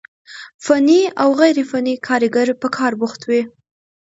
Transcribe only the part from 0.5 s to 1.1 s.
فني